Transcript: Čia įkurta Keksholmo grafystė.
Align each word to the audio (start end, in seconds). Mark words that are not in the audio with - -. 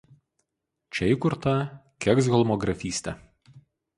Čia 0.99 1.09
įkurta 1.15 1.51
Keksholmo 2.07 2.57
grafystė. 2.65 3.13